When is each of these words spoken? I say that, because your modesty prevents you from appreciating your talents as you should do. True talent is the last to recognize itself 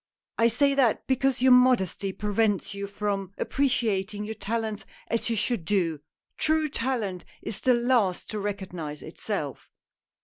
I 0.39 0.47
say 0.47 0.73
that, 0.73 1.05
because 1.05 1.43
your 1.43 1.51
modesty 1.51 2.11
prevents 2.11 2.73
you 2.73 2.87
from 2.87 3.35
appreciating 3.37 4.23
your 4.25 4.33
talents 4.33 4.83
as 5.09 5.29
you 5.29 5.35
should 5.35 5.63
do. 5.63 5.99
True 6.37 6.69
talent 6.69 7.23
is 7.43 7.61
the 7.61 7.75
last 7.75 8.27
to 8.31 8.39
recognize 8.39 9.03
itself 9.03 9.69